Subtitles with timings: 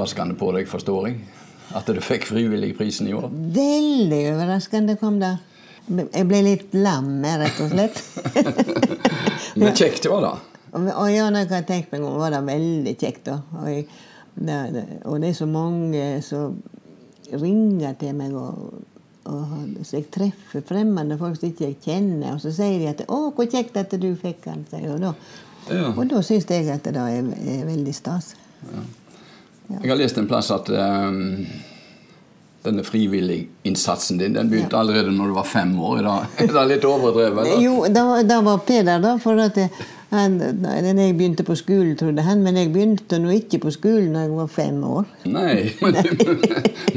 [0.00, 1.16] Overraskende på deg, forstår jeg,
[1.76, 3.28] at du fikk Frivilligprisen i år.
[3.30, 5.36] Veldig overraskende kom det.
[5.90, 8.00] Jeg ble litt lam, rett og slett.
[9.60, 10.32] Men kjekt var da.
[10.72, 13.24] Og ja, når jeg har tenkt meg om, var det veldig kjekt.
[13.26, 13.40] da.
[13.58, 13.66] Og,
[14.34, 16.60] det, det, og det er så mange som
[17.32, 18.84] ringer til meg, og,
[19.30, 19.56] og
[19.86, 23.20] så jeg treffer fremmede folk som ikke jeg kjenner, og så sier de at 'Å,
[23.34, 24.64] hvor kjekt at du fikk den'.
[24.70, 25.12] sier Og da,
[25.70, 25.90] Ja.
[25.92, 27.26] da syns jeg at det er,
[27.58, 28.34] er veldig stas.
[29.82, 31.46] Jeg har lest en plass at um,
[32.64, 36.02] denne frivilliginnsatsen din den begynte allerede når du var fem år.
[36.02, 37.46] Er det, litt overdrevet?
[37.46, 37.62] eller?
[37.64, 39.14] Jo, da, var- da var Peder, da.
[39.22, 39.70] For at jeg,
[40.10, 42.42] han, jeg begynte på skolen, trodde han.
[42.44, 45.06] Men jeg begynte nå ikke på skolen da jeg var fem år.
[45.30, 46.00] Nei, men,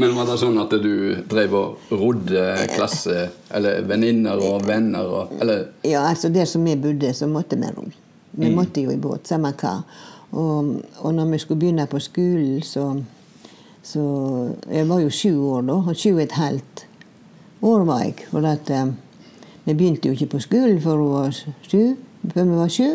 [0.02, 0.94] men var det sånn at du
[1.32, 6.76] drev og rodde klasse, eller venninner og venner og Eller Ja, altså Der som vi
[6.76, 7.86] bodde, så måtte vi ro.
[8.34, 9.78] Vi måtte jo i båt, samme hva.
[10.34, 12.88] Og, og når vi skulle begynne på skolen, så,
[13.84, 14.04] så
[14.72, 15.74] Jeg var jo sju år da.
[15.74, 16.88] Og sju og et halvt
[17.62, 18.16] år var jeg.
[18.32, 18.88] For at eh,
[19.66, 21.38] vi begynte jo ikke på skolen før vi var
[21.70, 21.84] sju.
[22.34, 22.90] Før vi var sju.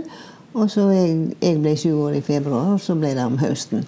[0.58, 3.84] Og så jeg, jeg ble sju år i februar, og så ble det om høsten.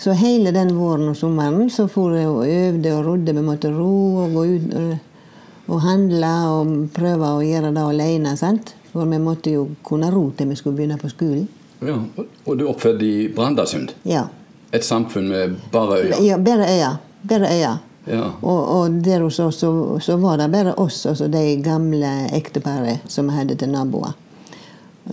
[0.00, 3.34] Så hele den våren og sommeren så for jeg og øvde og rodde.
[3.36, 4.94] Vi måtte ro og gå ut og,
[5.68, 8.36] og handle og prøve å gjøre det alene.
[8.40, 8.74] sant?
[8.92, 11.46] For vi måtte jo kunne ro til vi skulle begynne på skolen.
[11.86, 11.96] Ja,
[12.46, 13.92] og- du er oppfødt i Brandasund?
[14.04, 14.26] Ja.
[14.72, 16.20] Et samfunn med bare øyer?
[16.22, 16.96] ja bare øya.
[17.28, 17.78] Bare øyer.
[18.06, 18.22] Ja.
[18.42, 23.04] Og, og der hos oss så, så var det bare oss og de gamle ekteparet
[23.08, 24.12] som vi hadde til naboer.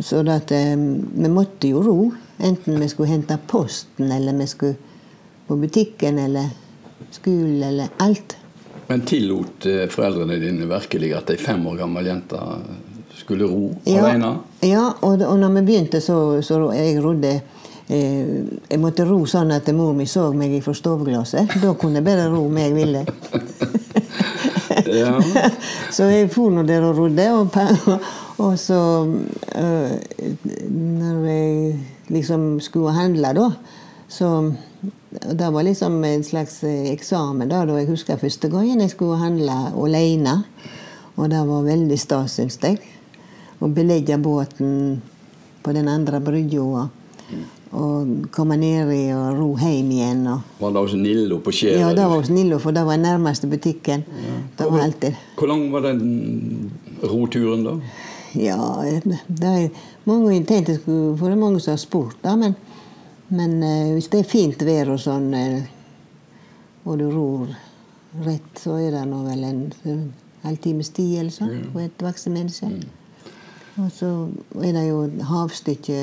[0.01, 2.11] Så at, um, vi måtte jo ro.
[2.39, 4.75] Enten vi skulle hente posten, eller vi skulle
[5.47, 6.49] på butikken, eller
[7.11, 8.37] skolen, eller alt.
[8.87, 12.39] Men tillot eh, foreldrene dine virkelig at ei fem år gammel jente
[13.19, 14.33] skulle ro Ja, alene?
[14.65, 17.33] ja og, og når vi begynte, så, så jeg rodde
[17.89, 21.55] eh, Jeg måtte ro sånn at mor mi så meg fra stoveglasset.
[21.61, 23.05] Da kunne jeg bare ro om jeg ville.
[24.89, 25.15] Ja.
[25.95, 27.27] så jeg for nå der og rodde.
[27.33, 27.99] Og,
[28.45, 28.79] og så
[29.55, 29.91] øh,
[30.69, 31.75] Når jeg
[32.09, 33.49] liksom skulle handle, da
[34.09, 34.53] så
[35.11, 37.49] Det var liksom en slags eh, eksamen.
[37.49, 39.51] da, da Jeg husker første gangen jeg skulle handle
[39.85, 40.43] alene.
[41.15, 42.79] Og det var veldig stas, syns jeg.
[43.59, 45.01] Å belegge båten
[45.63, 46.63] på den andre brygga.
[46.63, 46.87] Og,
[47.75, 50.21] og komme ned i og ro hjem igjen.
[50.31, 51.81] Og, Var det hos Nillo på Skjæret?
[51.83, 54.05] ja, det var hos Nillo, for det var nærmeste butikken.
[54.57, 56.71] Det var alltid Hvor lang var den
[57.03, 57.75] roturen, da?
[58.37, 58.59] Ja,
[59.27, 59.69] det er
[60.05, 62.35] mange tenkte For det er mange som har spurt, da.
[62.37, 62.55] Men,
[63.27, 65.67] men eh, hvis det er fint vær og sånn, eh,
[66.85, 67.49] og du ror
[68.25, 69.59] rett, så er det nå vel en
[70.45, 72.71] halvtimes tid eller sånn for et voksen menneske.
[73.79, 74.09] Og så
[74.59, 75.99] er det jo havstykke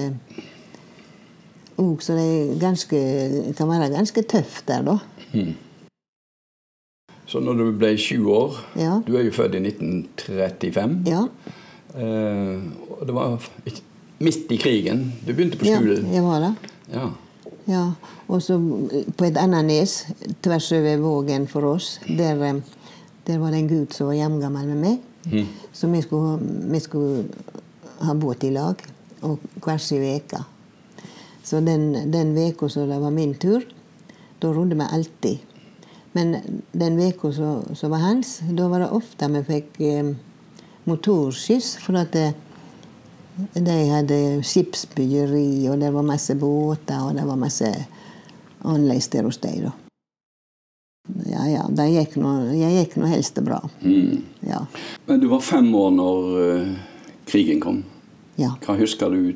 [1.77, 3.01] òg, så det er ganske,
[3.59, 4.99] kan være ganske tøft der, da.
[7.27, 9.01] Så når du ble sju år Ja.
[9.07, 11.03] Du er jo født i 1935.
[11.11, 11.25] Ja.
[11.97, 12.63] Eh,
[12.97, 13.49] og det var
[14.21, 15.13] midt i krigen.
[15.27, 16.13] Du begynte på ja skolen.
[16.15, 16.55] jeg var det.
[16.93, 17.09] Ja.
[17.67, 17.85] Ja,
[18.29, 18.61] og så
[19.19, 20.07] på et annet nes
[20.43, 22.63] tvers over vågen for oss, der, eh,
[23.27, 25.47] der var det en gutt som var jevngammel med meg.
[25.73, 26.39] Så vi skulle,
[26.71, 27.25] vi skulle
[28.01, 28.83] ha båt i lag,
[29.25, 30.43] og hver sin uke.
[31.47, 33.63] Så den, uka som det var min tur,
[34.43, 35.39] da rodde vi alltid.
[36.13, 36.37] Men
[36.73, 40.15] den uka som som var hans, da var det ofte vi fikk eh,
[40.85, 41.77] motorskyss.
[41.85, 42.33] For at det,
[43.55, 47.73] de hadde skipsbyggeri, og det var masse båter, og det var masse
[48.65, 49.71] annerledes der hos dem.
[51.31, 51.63] Ja, ja.
[51.71, 53.61] Det gikk nå, jeg gikk nå helst bra.
[54.47, 54.65] Ja.
[55.07, 56.71] Men du var fem år når eh,
[57.27, 57.83] krigen kom.
[58.37, 58.55] ja.
[58.65, 59.35] Hva husker du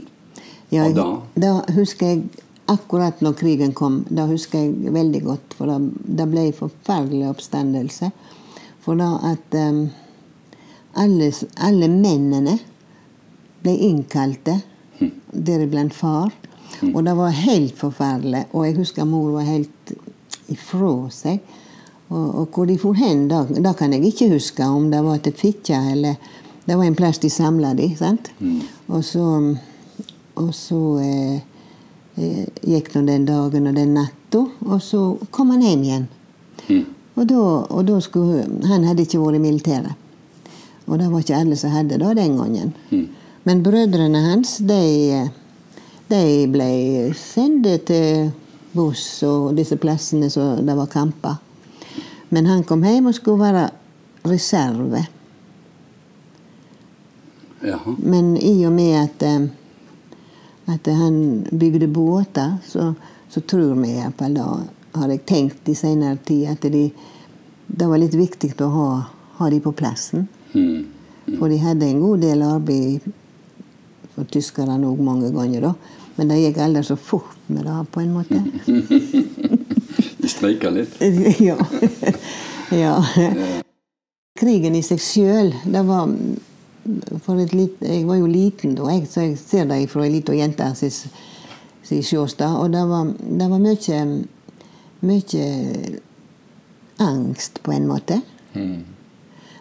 [0.71, 1.07] Ja, av da?
[1.35, 2.23] da husker jeg
[2.71, 4.05] akkurat når krigen kom.
[4.09, 8.13] Da husker jeg veldig godt, for da, da ble det forferdelig oppstandelse.
[8.85, 9.89] For da at um,
[10.95, 12.59] alle, alle mennene
[13.65, 14.61] ble innkalte,
[15.33, 16.31] deriblant far.
[16.93, 18.45] Og det var helt forferdelig.
[18.55, 19.93] Og jeg husker mor var helt
[20.55, 21.41] ifra seg.
[22.11, 25.19] Og, og hvor de for hen, da, da kan jeg ikke huske om det var
[25.27, 26.17] til Fitja eller
[26.71, 28.29] Det var en plass de samla de, sant?
[28.87, 29.25] Og så,
[30.39, 31.41] og så eh,
[32.15, 35.01] eh, gikk nå den dagen og den natta, og så
[35.35, 36.07] kom han hjem igjen.
[36.69, 36.85] Mm.
[37.17, 37.41] Og da,
[37.75, 39.99] og da skulle Han hadde ikke vært i militæret.
[40.87, 42.73] Og det var ikke alle som hadde det den gangen.
[42.95, 43.05] Mm.
[43.51, 45.27] Men brødrene hans, de,
[46.15, 46.25] de
[46.55, 46.73] ble
[47.19, 48.31] sendt til
[48.79, 51.41] Voss og disse plassene som det var kamper.
[52.31, 53.73] Men han kom hjem og skulle være
[54.23, 55.09] reserve.
[57.61, 57.95] Jaha.
[57.99, 59.47] Men i og med at, eh,
[60.75, 62.93] at han bygde båter, så,
[63.29, 64.49] så tror vi iallfall da,
[64.97, 66.89] har jeg tenkt i senere tid, at de,
[67.67, 68.89] det var litt viktig å ha,
[69.39, 70.27] ha de på plassen.
[70.53, 70.87] Mm.
[71.39, 73.07] For de hadde en god del arbeid
[74.15, 75.75] for tyskerne òg mange ganger, da.
[76.17, 78.41] Men det gikk aldri så fort med det, på en måte.
[80.21, 80.97] De streika litt.
[81.41, 81.57] ja.
[82.75, 82.97] ja.
[84.41, 86.11] Krigen i seg sjøl, det var
[87.25, 90.15] for et lit, Jeg var jo liten da, jeg, så jeg ser det fra ei
[90.15, 90.95] lita jente sin
[91.91, 92.57] si sjåstad.
[92.61, 94.05] Og det var, det var mye
[95.01, 95.45] Mye
[97.01, 98.21] angst, på en måte.
[98.53, 98.85] Mm.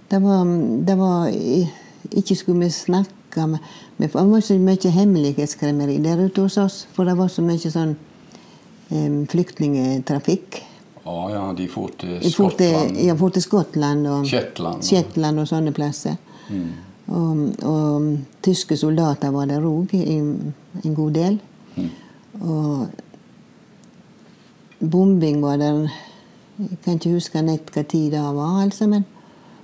[0.10, 0.46] Det var,
[0.86, 1.30] det var
[2.12, 3.60] Ikke skulle vi snakke med,
[3.98, 6.88] med Det var så mye hemmelighetskremmeri der ute hos oss.
[6.92, 7.96] For det var så mye sånn
[8.90, 10.64] um, flyktningetrafikk.
[11.06, 12.98] Å ja, de for til Skottland.
[13.00, 15.40] Ja, for til Skottland og Shetland.
[15.40, 16.18] Og sånne plasser.
[17.10, 21.40] Og, og tyske soldater var der òg, en god del.
[22.40, 22.88] Og
[24.80, 25.90] bombing var der
[26.60, 29.06] Jeg kan ikke huske nett hva tid det var, altså, men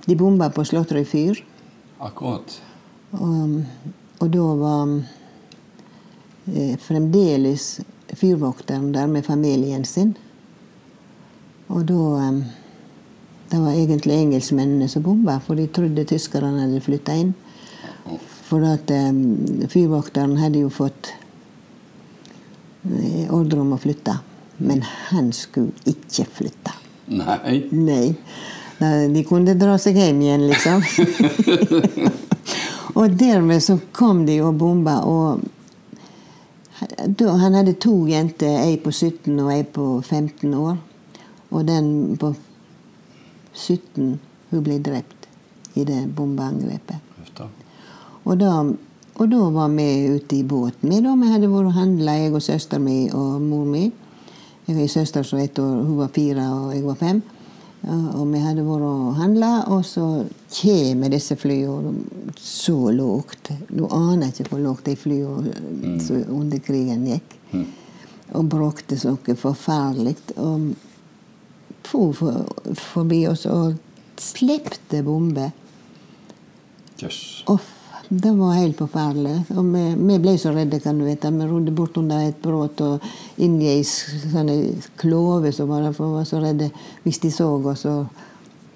[0.08, 1.42] de bomba på Slotterøy fyr.
[2.00, 2.54] Akkurat.
[3.12, 3.58] Og,
[4.16, 4.94] og da var
[6.54, 7.66] eh, fremdeles
[8.16, 10.16] fyrvokteren der med familien sin.
[11.68, 12.40] Og da eh,
[13.50, 17.34] Det var egentlig engelskmennene som bomba, for de trodde tyskerne hadde flytta inn.
[18.46, 19.12] For at eh,
[19.70, 21.12] fyrvokteren hadde jo fått
[22.90, 24.16] eh, ordre om å flytte.
[24.58, 26.72] Men han skulle ikke flytte.
[27.12, 27.62] Nei.
[27.70, 28.16] Nei.
[29.12, 30.82] De kunne dra seg hjem igjen, liksom.
[32.98, 34.98] og dermed så kom de og bomba.
[35.06, 35.40] Og
[37.06, 40.76] han hadde to jenter, ei på 17 og ei på 15 år.
[41.54, 42.34] Og den på
[43.56, 44.18] 17
[44.50, 45.26] hun ble drept
[45.76, 47.02] i det bombeangrepet.
[48.26, 48.52] Og da,
[49.16, 49.86] og da var vi
[50.16, 50.90] ute i båten.
[50.90, 51.14] Vi, da.
[51.18, 53.86] vi hadde vært og handla, jeg og søster mi og mor mi.
[54.66, 57.22] Jeg har en søster som ett år, hun var fire og jeg var fem.
[57.86, 60.06] Og vi hadde vært og handla, og så
[60.56, 61.92] kommer disse flyene
[62.40, 63.52] så lågt.
[63.70, 66.00] Du aner ikke hvor lågt de flyene mm.
[66.34, 67.36] under krigen gikk.
[68.34, 70.16] Og bråkte så forferdelig.
[70.42, 70.72] Og
[71.86, 72.44] for, for,
[72.92, 73.76] forbi oss og
[74.20, 75.50] slepte bomber.
[77.02, 77.44] Yes.
[77.52, 77.72] Uff,
[78.08, 79.34] det var helt forferdelig.
[79.56, 81.32] Og vi, vi ble så redde, kan du vite.
[81.34, 83.04] Vi rodde bort under et brått og
[83.42, 84.60] inn i ei
[85.00, 86.70] klove som var der, for vi var så redde.
[87.04, 87.96] Hvis de så oss, så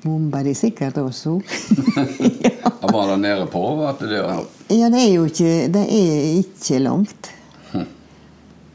[0.02, 1.44] bomba de sikkert oss òg.
[2.46, 2.54] ja.
[2.90, 3.62] var det nede på
[4.00, 4.20] det,
[4.70, 7.32] ja, det er jo ikke, det er ikke langt.
[7.72, 7.86] det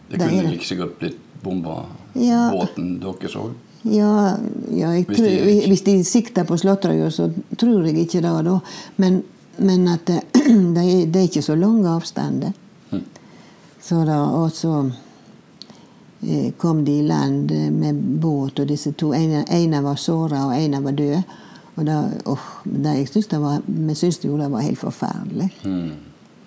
[0.10, 0.52] Det kunne det.
[0.52, 1.84] like så godt blitt bomba
[2.16, 2.50] Ja.
[2.52, 3.50] båten dere så.
[3.86, 4.38] Ja,
[4.74, 8.60] ja Hvis tror, de- hvis de sikter på Slåtterøya, så tror jeg ikke det, da.
[8.98, 9.24] Men,
[9.58, 10.24] men at det,
[11.14, 12.52] det, er, ikke så lange avstander.
[13.86, 14.90] Så da, og så
[16.26, 20.56] eh, kom de i land eh, med båt, og disse to ene, var såra, og
[20.58, 21.22] ene var død.
[21.76, 25.52] Og da, oh, det, jeg syns det var, Vi syntes jo det var helt forferdelig.
[25.66, 25.92] Mm.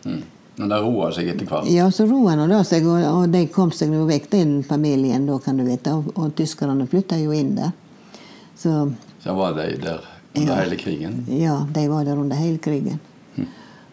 [0.05, 0.23] Mm.
[0.59, 1.69] Men det roa seg etter hvert.
[1.71, 5.27] Ja, så roa nå da seg, og, og de kom seg nå vekk, den familien,
[5.29, 5.93] da, kan du vite.
[5.95, 7.71] Og, og tyskerne flytta jo inn der.
[8.59, 8.73] Så
[9.23, 10.03] Så var de der
[10.35, 11.25] under hele krigen.
[11.31, 12.99] ja, de var der under hele krigen.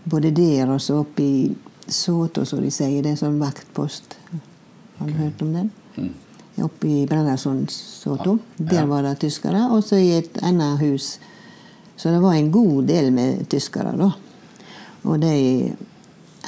[0.06, 1.56] Både der og så oppe i
[1.88, 3.02] Soto, som de sier.
[3.06, 4.18] Det er sånn vaktpost.
[5.00, 5.70] Har du hørt om den?
[6.66, 8.38] Oppe i Brandasund-Soto.
[8.58, 8.66] Ja.
[8.72, 9.68] Der var det tyskere.
[9.74, 11.16] Og så i et annet hus.
[11.98, 14.12] Så det var en god del med tyskere, da.
[15.06, 15.74] Og de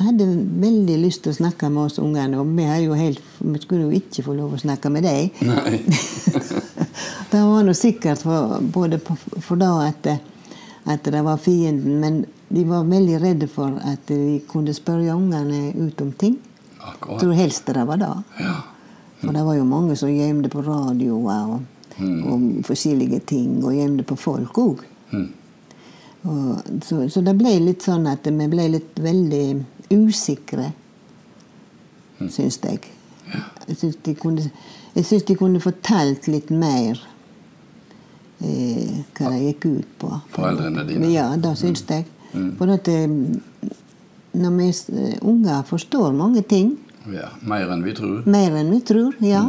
[0.06, 0.26] hadde
[0.62, 4.00] veldig lyst til å snakke med oss ungene, og vi, jo helt, vi skulle jo
[4.02, 5.30] ikke få lov å snakke med dem.
[7.32, 10.08] Det var nå sikkert for, både for da at,
[10.88, 15.74] at det var fienden, men de var veldig redde for at de kunne spørre ungene
[15.76, 16.38] ut om ting.
[16.40, 17.20] Jeg Akkurat.
[17.20, 18.14] tror helst det var det.
[18.40, 18.54] Ja.
[19.22, 21.66] For det var jo mange som gjemte på radioer og,
[22.00, 24.86] og forskjellige ting, og gjemte på folk òg.
[25.12, 25.28] Mm.
[26.24, 29.46] Så, så det ble litt sånn at vi ble litt veldig
[29.94, 30.72] usikre,
[32.20, 32.90] syns jeg.
[33.68, 34.16] Jeg syns de
[35.28, 37.00] de kunne fortalt litt mer
[38.42, 40.12] eh, hva det gikk ut på.
[40.36, 41.12] Foreldrene dine.
[41.14, 42.08] Ja, det syns jeg.
[42.58, 43.08] For at eh,
[44.38, 48.26] når vi, eh, unger forstår mange ting, Ja, Mer enn vi tror.
[48.28, 49.46] Mer enn vi tror, ja.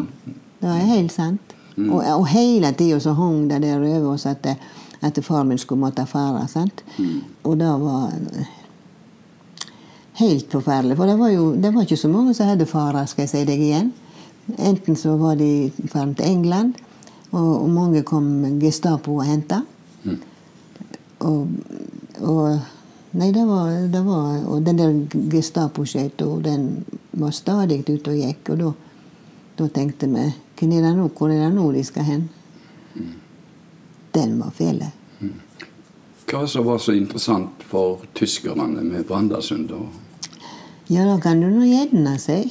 [0.60, 1.56] Det er helt sant.
[1.74, 4.46] Og, og hele tida så hang det der over oss at,
[5.00, 6.48] at far min skulle måtte fare.
[6.48, 6.84] sant?
[7.44, 8.12] Og det var
[10.18, 10.96] helt forferdelig.
[10.96, 13.44] For det var jo det var ikke så mange som hadde fara, skal jeg si
[13.44, 13.92] deg igjen.
[14.58, 16.74] Enten så var de ferdig til England,
[17.30, 19.62] og, og mange kom Gestapo og henta.
[21.18, 21.48] Og,
[22.22, 22.58] og
[23.18, 24.92] Nei, det var, det var Og den der
[25.32, 28.50] Gestapo-skøyta, den var stadig ute og gikk.
[28.52, 28.72] Og da,
[29.58, 30.26] da tenkte vi
[30.58, 32.28] Hvor er det nå, hvor er det nå de skal hen?
[34.18, 34.82] Den var fæl.
[36.28, 39.70] Hva som var så interessant for tyskerne med Brandasund?
[40.88, 42.42] Ja, da kan du nå gjerne si.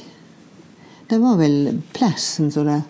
[1.08, 2.80] Det var vel plassen som det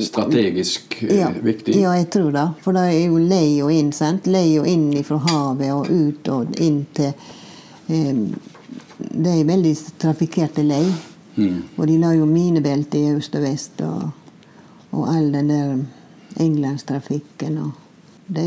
[0.00, 1.74] Strategisk eh, ja, viktig?
[1.76, 2.46] Ja, jeg tror det.
[2.64, 4.26] For det er jo lei og inn, sant?
[4.26, 7.12] Lei og inn fra havet og ut og inn til
[7.92, 8.22] eh,
[8.96, 10.84] Det er veldig trafikkerte lei.
[11.76, 14.10] Og de la jo minebelte i øst og vest og,
[14.92, 17.81] og all den der englandstrafikken og
[18.36, 18.46] det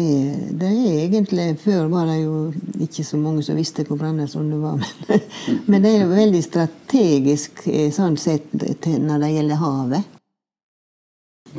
[0.60, 4.82] det er egentlig Før var det jo ikke så mange som visste hvor Brandasund var.
[5.08, 10.12] Men, men det er jo veldig strategisk eh, sånn sett når det gjelder havet.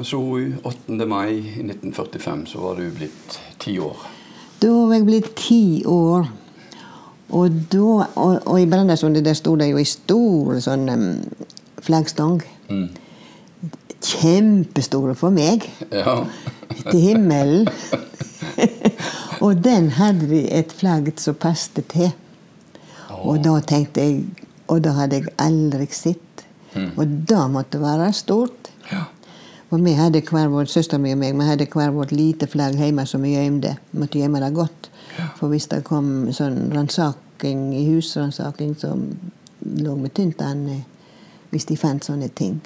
[0.02, 1.06] Så 8.
[1.06, 4.02] mai 1945 så var du blitt ti år.
[4.60, 6.26] Da var jeg blitt ti år.
[7.28, 10.86] Og, da, og, og i Brandasund der sto det jo ei stor sånn
[11.82, 12.42] flaggstang.
[12.42, 13.05] flaggstang.
[14.02, 15.64] Kjempestore for meg.
[15.92, 16.20] Ja.
[16.90, 17.68] Til himmelen.
[19.44, 22.12] og den hadde de et flagg som passet til.
[23.16, 24.24] Og da tenkte jeg
[24.68, 26.42] Og det hadde jeg aldri sett.
[26.96, 28.72] Og det måtte være stort.
[28.92, 29.04] ja.
[29.70, 32.78] Og vi hadde hver vår, Søsteren min og meg vi hadde hver vårt lite flagg
[32.78, 33.76] hjemme som vi gjemte.
[33.98, 34.90] Måtte gjemme det godt.
[35.38, 38.92] For hvis det kom sånn ransaking i husransaking, så
[39.66, 40.84] lå vi tynt an eh,
[41.50, 42.60] hvis de fant sånne ting.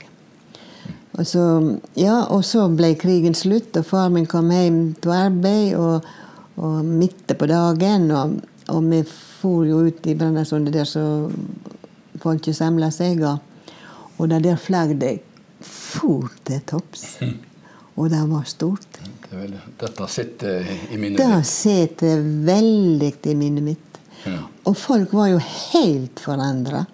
[1.19, 1.45] Og så,
[1.99, 6.07] ja, og så ble krigen slutt, og far min kom hjem til arbeid og,
[6.61, 8.11] og midt på dagen.
[8.15, 8.37] Og,
[8.71, 9.03] og vi
[9.41, 11.05] for jo ut i Brønnøysundet der så
[12.23, 13.25] folket samla seg.
[13.27, 13.75] Og,
[14.19, 15.27] og det der flagget
[15.65, 17.19] for til topps.
[17.99, 19.01] Og det var stort.
[19.31, 19.49] Det
[19.81, 21.51] dette sitter i minnet Det ditt.
[21.51, 24.01] sitter veldig i minnet mitt.
[24.25, 24.39] Ja.
[24.69, 26.85] Og folk var jo helt forandra.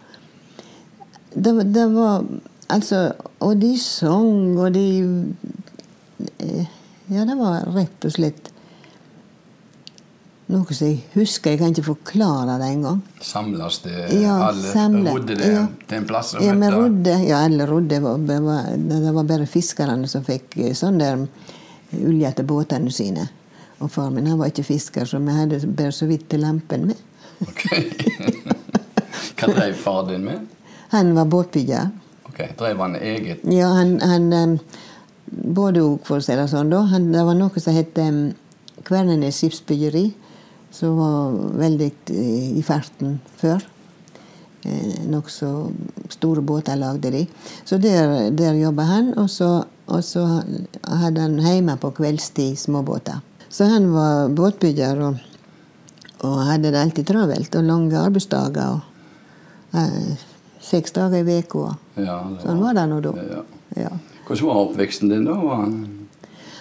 [1.34, 2.24] Det, det var
[2.72, 3.12] Altså
[3.44, 4.86] Og de sang, og de
[6.42, 6.66] eh,
[7.12, 8.52] Ja, det var rett og slett
[10.46, 11.50] noe som jeg husker.
[11.52, 13.00] Jeg kan ikke forklare det engang.
[13.22, 14.68] Samles det Ja, alle?
[14.70, 15.12] Samlet.
[15.14, 15.64] Rodde det Ja.
[15.88, 16.34] til en plass?
[16.38, 17.14] Ja, vi rodde.
[17.26, 17.88] Ja, alle rodde.
[17.88, 21.26] Det var, det var, bare fiskerne som fikk eh, sånn der
[21.98, 23.28] olje til båtene sine.
[23.80, 26.86] Og far min han var ikke fisker, så vi hadde bare så vidt til lampen
[26.92, 26.96] med.
[27.42, 27.66] Ok.
[29.36, 30.46] Hva drev far din med?
[30.94, 31.90] Han var båtbygger.
[32.36, 34.58] Ok, Drev han eget Ja, han, han
[35.26, 36.68] Både og, for å si det sånn.
[36.70, 36.82] da.
[36.92, 38.28] Han, det var noe som het um,
[38.86, 40.04] Kvernenes skipsbyggeri,
[40.70, 43.64] som var veldig eh, i farten før.
[44.62, 45.48] Eh, Nokså
[46.14, 47.24] store båter lagde de.
[47.66, 49.10] Så der, der jobba han.
[49.18, 49.50] Og så,
[49.90, 50.22] og så
[50.86, 53.18] hadde han hjemme på kveldstid småbåter.
[53.50, 55.18] Så han var båtbygger og,
[56.28, 57.58] og hadde det alltid travelt.
[57.58, 58.78] Og lange arbeidsdager.
[58.78, 60.25] og eh,
[60.66, 61.76] Seks dager i uka.
[61.94, 63.14] Ja, Sånn var det nå da.
[63.22, 63.42] Ja.
[63.76, 63.92] Ja.
[64.26, 65.36] Hvordan var oppveksten din, da?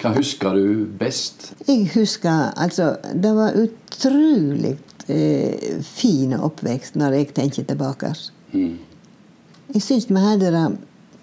[0.02, 1.54] Hva husker du best?
[1.66, 4.76] Jeg husker altså Det var utrolig
[5.10, 8.12] eh, fin oppvekst når jeg tenker tilbake.
[8.54, 8.76] Mm.
[9.74, 10.66] Jeg syns vi hadde det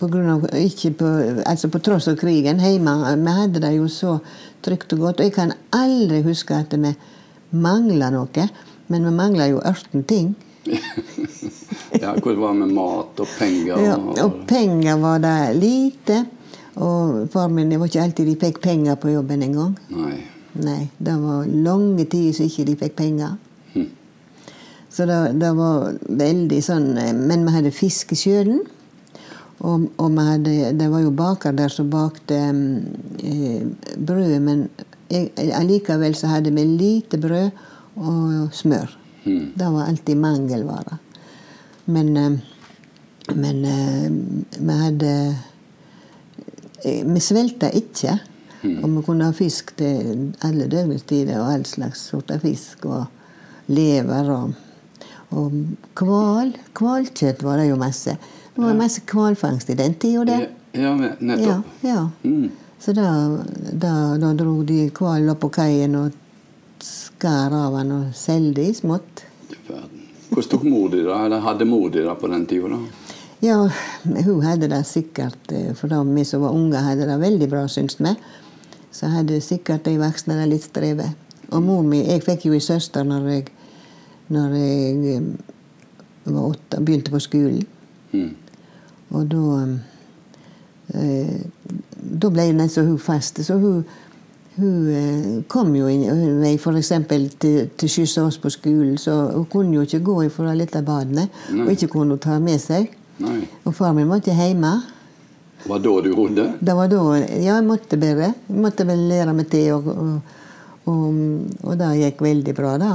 [0.00, 1.08] på grunn av, ikke på,
[1.46, 2.96] altså på tross av krigen hjemme.
[3.22, 4.16] Vi hadde det jo så
[4.64, 5.20] trygt og godt.
[5.20, 6.90] Og jeg kan aldri huske at vi
[7.54, 8.48] mangla noe.
[8.90, 10.32] Men vi mangla jo 18 ting.
[12.00, 13.78] Ja, Hvordan var det med mat og penger?
[13.84, 16.26] Ja, og- og penger var det lite.
[16.76, 19.74] Og far min det var ikke alltid de fikk penger på jobben engang.
[19.90, 20.18] Nei.
[20.54, 23.36] Nei, det var lange tider så ikke de fikk penger.
[24.92, 28.58] Så det, det var veldig sånn Men vi hadde fisk i sjøen.
[29.64, 33.62] Og, og hadde, det var jo baker der som bakte eh,
[33.96, 34.68] brød, men
[35.54, 37.50] allikevel så hadde vi lite brød
[37.96, 38.90] og smør.
[39.24, 40.98] Det var alltid mangelvare.
[41.84, 42.32] Men, eh,
[43.34, 44.10] men eh,
[44.58, 45.12] vi hadde
[46.84, 48.18] eh, Vi svelta ikke.
[48.62, 52.84] Og vi kunne ha fisk til alle døgnets tider, og all slags sorter fisk.
[52.86, 53.06] Og
[53.74, 54.52] lever og,
[55.34, 55.56] og
[55.98, 56.52] kval.
[56.78, 58.14] Hvalkjøtt var det jo masse.
[58.54, 60.40] Det var masse hvalfangst i den tida, det.
[60.74, 61.64] Ja, ja, men- Ja, nettopp.
[61.82, 62.08] ja.
[62.24, 62.50] Mm.
[62.82, 63.08] Så da,
[63.72, 66.12] da, da dro de hvalen opp på kaien og
[66.84, 69.24] skar av han og solgte i smått.
[70.32, 71.12] Hvordan tok mor di det?
[71.12, 72.68] Eller hadde mor di det på den tida?
[72.72, 73.02] da?
[73.42, 73.70] Ja,
[74.04, 77.64] hun hadde det sikkert eh, For da vi som var unge, hadde det veldig bra,
[77.68, 78.14] syns vi.
[78.94, 81.18] Så hadde sikkert de voksne det litt strevet.
[81.50, 83.48] Og mor mi Jeg fikk jo ei søster når jeg,
[84.30, 85.26] når jeg eh,
[86.28, 87.66] var åtte, begynte på skolen.
[88.12, 88.30] Mm.
[89.10, 89.42] Og da
[90.94, 91.42] eh,
[92.22, 93.42] Da ble jo nesten hun fast.
[93.42, 93.82] Så hun,
[94.56, 96.90] hun eh, kom jo inn f.eks.
[97.08, 97.28] til,
[97.76, 98.98] til skyss oss på skolen.
[99.00, 101.28] Så hun kunne jo ikke gå ifra lille badene.
[101.52, 101.64] Nei.
[101.66, 102.90] Og ikke kunne hun ta med seg.
[103.22, 103.40] Nei.
[103.64, 104.74] Og far min måtte hjemme.
[105.62, 106.46] Var da du rodde?
[106.60, 108.32] Det var da Ja, jeg måtte bare.
[108.48, 109.72] Jeg måtte vel lære meg til.
[109.76, 110.36] Og, og,
[110.90, 111.22] og,
[111.62, 112.92] og det gikk veldig bra, da.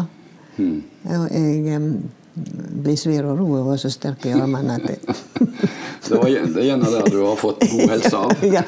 [0.58, 0.82] Hmm.
[1.08, 1.82] Og jeg
[2.38, 5.00] em, svir og ro og var så sterk i armene at det
[6.08, 8.44] Det, var, gjerne det du har fått god helse av.
[8.56, 8.62] ja,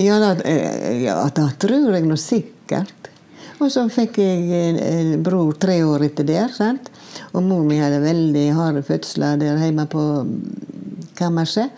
[0.00, 3.10] ja, da, eh, ja, da tror jeg nå sikkert.
[3.60, 6.48] Og så fikk jeg en, en bror tre år etter der.
[6.56, 6.88] sant?
[7.34, 10.06] Og mor mi hadde veldig harde fødsler der hjemme på
[11.20, 11.68] kammerset.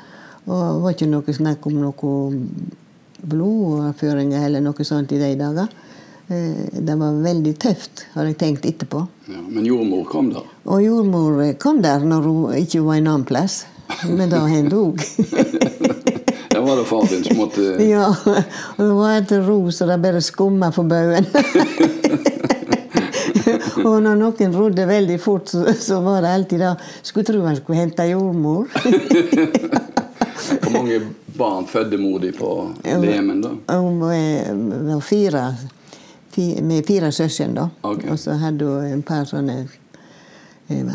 [0.47, 2.15] Og det var ikke noe snakk om noe
[3.33, 5.69] blodføringer eller noe sånt i de dager.
[6.29, 9.03] Eh, Det var veldig tøft, har jeg tenkt etterpå.
[9.29, 10.47] Ja, men jordmor kom der.
[10.65, 13.65] Og jordmor kom der når hun ikke var en annen plass.
[14.07, 14.99] Men da hendte hun.
[16.51, 18.15] Der var det far din som måtte Ja,
[18.77, 21.27] og det var et ro så det bare skumma for baugen.
[23.89, 27.81] og når noen rodde veldig fort, så, var det alltid da Skulle tro han skulle
[27.81, 28.71] hente jordmor.
[30.63, 31.01] Hvor mange
[31.37, 33.77] barn fødte mor di på Lemen, da?
[33.77, 35.55] Hun var fire,
[36.63, 37.69] med fire søsken, da.
[37.83, 38.11] Okay.
[38.13, 39.82] Og så hadde hun en par sånne eh,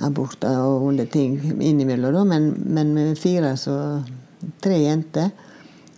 [0.03, 2.23] aborter og alle ting innimellom, da.
[2.23, 4.03] Men, men med fire, så
[4.61, 5.31] Tre jenter.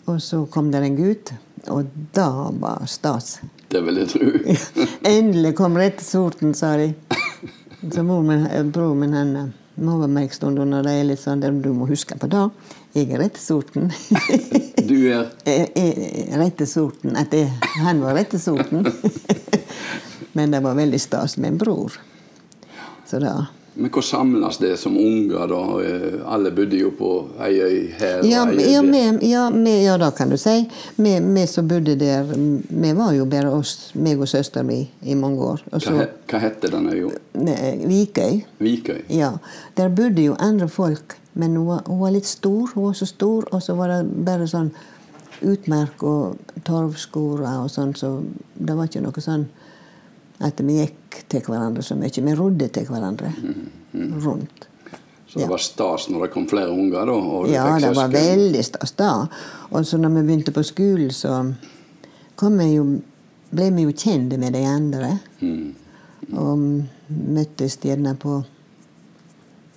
[0.05, 1.31] Og så kom det en gutt,
[1.69, 3.39] og da var stas.
[3.69, 4.29] Det vil jeg tro.
[5.09, 6.93] Endelig kom rette sorten, sa de.
[7.93, 11.05] Så mor min, eh, bror min han må være med en stund når det er
[11.07, 12.47] litt sånn Du må huske på det.
[12.97, 13.91] Jeg er rette sorten.
[14.89, 17.13] Du er er rette sorten.
[17.19, 17.51] At jeg,
[17.83, 18.87] han var rette sorten.
[20.33, 21.99] Men det var veldig stas med en bror.
[23.05, 23.35] Så da
[23.79, 25.59] Men hvor samles det som unger, da?
[26.33, 27.09] Alle bodde jo på
[27.45, 28.89] ei øy her ja, og ei øy ja, der.
[28.91, 30.57] med, ja, med, ja, da kan du si.
[30.97, 35.15] Vi, vi som bodde der, vi var jo bare oss, meg og søsteren min, i
[35.15, 35.63] mange år.
[35.71, 37.13] Hva, så he- hva hette den øya?
[37.87, 38.41] Vikøy.
[38.59, 38.99] Vikøy?
[39.15, 39.31] Ja,
[39.77, 42.67] Der bodde jo andre folk, men hun var, hun var litt stor.
[42.75, 44.73] Hun var så stor, og så var det bare sånn
[45.41, 46.35] utmerk og
[46.67, 48.17] torvskorer og sånn, så
[48.59, 49.45] det var ikke noe sånn
[50.39, 52.23] at vi gikk til hverandre så mye.
[52.23, 53.31] Vi rodde til hverandre
[54.23, 54.67] rundt.
[55.29, 55.47] Så det Ja.
[55.49, 57.51] var stas når det kom flere unger, da?
[57.51, 59.27] Ja, det var veldig stas da.
[59.71, 61.53] Og så når vi begynte på skolen, så
[62.35, 63.01] kom vi jo,
[63.51, 65.19] ble vi jo kjent med de andre.
[65.41, 65.75] Mm.
[66.33, 68.43] Og møttes gjerne på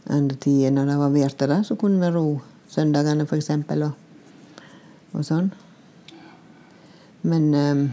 [0.08, 1.62] andre tider når det var vært der.
[1.62, 3.92] Så kunne vi ro søndagene, eksempel, og,
[5.14, 5.50] og sånn.
[7.22, 7.88] Men jeg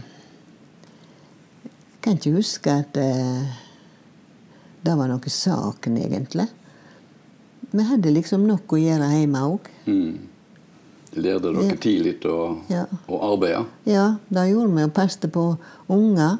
[2.10, 3.50] kan ikke huske at eh,
[4.82, 6.48] det var noe saken, egentlig.
[7.70, 9.68] Vi hadde liksom nok å gjøre hjemme òg.
[9.86, 10.16] Mm.
[11.20, 11.76] Lærte dere Ja.
[11.76, 12.86] tidlig å, Ja.
[13.08, 13.64] å arbeide?
[13.86, 16.38] Ja, det gjorde vi og passet på unger.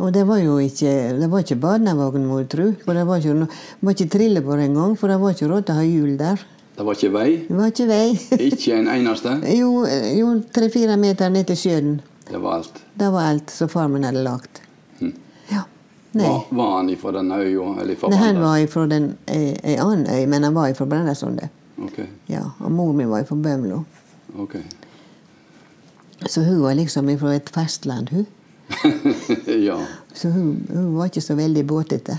[0.00, 2.72] Og det var jo ikke, det var ikke barnevogn, må jeg tro.
[2.84, 5.74] For det var ikke, det var ikke trillebår engang, for det var ikke råd til
[5.74, 6.38] å ha hjul der.
[6.76, 7.36] Det var ikke vei?
[7.46, 8.18] Det var ikke vei.
[8.50, 9.36] Ikke en eneste?
[9.54, 12.00] Jo, jo tre-fire meter ned til sjøen.
[12.26, 12.82] Det var alt.
[12.98, 14.63] Det var alt som far min hadde lagd.
[16.22, 17.80] Var, var han ifra den øya?
[17.80, 20.86] Eller ifra Nei, han var fra den, ei, ei annen øy, men han var fra
[20.86, 21.48] Brønnøysundet.
[21.88, 22.06] Okay.
[22.30, 23.82] Ja, og mor mi var fra Bømlo.
[24.38, 24.62] Okay.
[26.26, 28.26] Så hun var liksom fra et fastland, hun.
[29.68, 29.78] ja.
[30.14, 32.18] Så hun, hun var ikke så veldig båtete.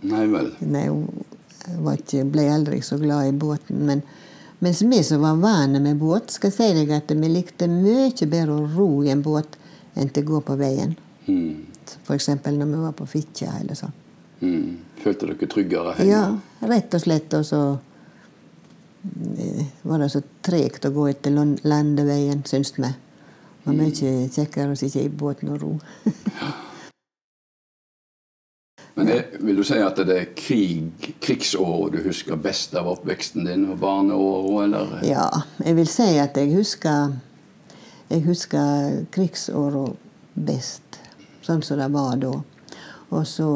[0.00, 0.52] Nei vel.
[0.60, 1.08] Nei, hun
[1.84, 3.82] var ikke, ble aldri så glad i båten.
[3.86, 4.02] Men
[4.58, 8.60] mens vi som var vane med båt, skal si deg at vi likte mye bedre
[8.60, 9.58] å ro i en båt
[9.96, 10.94] enn til å gå på veien.
[11.26, 11.66] Mm.
[12.04, 12.28] F.eks.
[12.46, 13.92] når vi var på Fitja eller sånn.
[14.40, 14.78] Mm.
[15.02, 16.10] Følte dere tryggere hjemme?
[16.10, 17.34] Ja, rett og slett.
[17.36, 17.60] Og så
[19.36, 22.88] eh, var det så tregt å gå etter lan- landeveien, syns vi.
[23.60, 23.92] Det var mye
[24.32, 25.72] kjekkere å sitte i båten og ro.
[28.94, 33.46] Men det, vil du si at det er krig, krigsåret du husker best av oppveksten
[33.46, 34.96] din, og barneåret, eller?
[35.06, 35.28] Ja,
[35.64, 37.14] jeg vil si at jeg husker
[38.10, 39.94] Jeg husker krigsåret
[40.34, 40.89] best,
[41.46, 42.34] sånn som det var da.
[43.10, 43.48] Og så,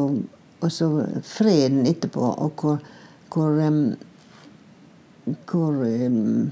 [0.60, 0.88] og så
[1.26, 2.80] freden etterpå, og hvor,
[3.34, 3.94] hvor, um,
[5.50, 6.50] hvor um,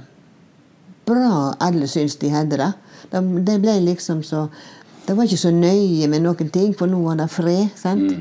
[1.09, 2.71] bra alle syntes de hadde det.
[3.11, 4.47] Det De ble liksom så
[5.03, 7.73] det var ikke så nøye med noen ting, for nå var det fred.
[7.75, 8.13] sant?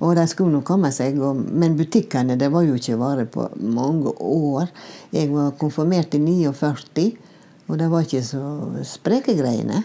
[0.00, 1.18] Og de skulle nå komme seg.
[1.20, 4.70] Og, men butikkene det var jo ikke vare på mange år.
[5.12, 7.04] Jeg var konfirmert i 49,
[7.68, 8.46] og det var ikke så
[8.88, 9.82] spreke greiene.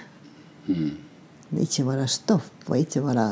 [1.55, 3.27] Ikke var det stoff, og ikke var det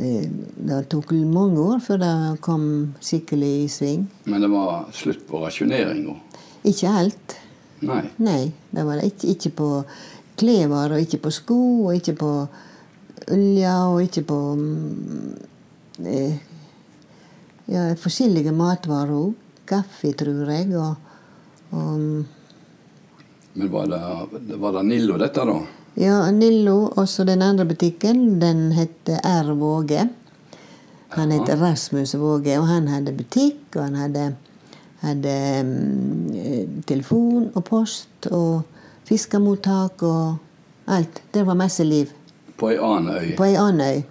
[0.00, 0.28] eh,
[0.68, 2.14] Det tok mange år før det
[2.44, 2.64] kom
[3.04, 4.06] skikkelig i sving.
[4.24, 6.16] Men det var slutt på rasjoneringa.
[6.68, 7.36] Ikke alt.
[7.84, 8.04] Nei.
[8.18, 9.68] Nei, det var ikke, ikke på
[10.38, 12.32] klær og ikke på sko, og ikke på
[13.34, 15.34] olje, og ikke på mm,
[16.06, 16.38] eh,
[17.68, 19.36] ja, forskjellige matvarer òg.
[19.68, 20.94] Kaffe, tror jeg, og,
[21.76, 22.26] og mm,
[23.58, 25.56] Men var det, var det Nillo, dette, da?
[25.98, 29.54] Ja, Nillo, også den andre butikken, den heter R.
[29.58, 30.08] Våge.
[31.08, 34.26] Han het Rasmus Våge, og han hadde butikk, og han hadde,
[35.02, 35.34] hadde
[35.64, 38.62] mm, eh, telefon og post og
[39.08, 40.36] fiskemottak og
[40.86, 41.22] alt.
[41.34, 42.14] Det var masse liv.
[42.56, 43.36] På ei annen øy.
[43.36, 44.02] På ei annen øy.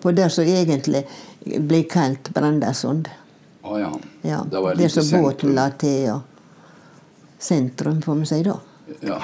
[0.00, 1.04] På der som egentlig
[1.44, 3.12] ble kalt Brandasund.
[3.64, 3.92] Å ja.
[4.22, 6.14] Ja, Det var et der som båten la til.
[6.14, 6.22] Og
[7.38, 8.62] sentrum, får vi si da.
[9.00, 9.22] Ja.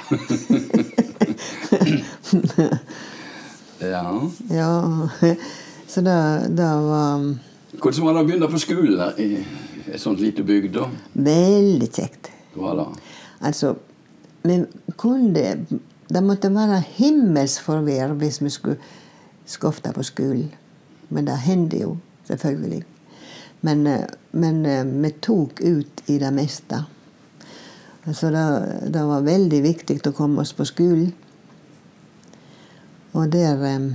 [3.81, 4.31] ja.
[4.51, 5.09] Ja,
[5.87, 7.37] så det, det var
[7.81, 9.45] Hvordan var det å begynne på skolen i
[9.91, 10.75] et sånt lite bygd?
[10.75, 10.89] da?
[11.13, 12.31] veldig kjekt.
[13.41, 13.75] Altså,
[14.43, 14.65] vi
[14.97, 15.67] kunne
[16.11, 18.77] Det måtte være himmelsforvær hvis vi skulle
[19.47, 20.51] skofte på skolen.
[21.09, 21.97] Men det hendte jo,
[22.27, 22.83] selvfølgelig.
[23.61, 26.85] Men, eh, men eh, vi tok ut i det meste.
[28.13, 28.45] Så det,
[28.95, 31.11] det var veldig viktig å komme oss på skolen.
[33.13, 33.91] Og der eh,